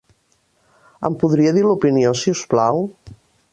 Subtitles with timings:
[1.09, 2.83] Em podria dir l'opinió, si us plau?